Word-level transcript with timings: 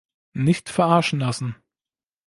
Nicht 0.33 0.69
verarschen 0.71 1.19
lassen! 1.21 1.57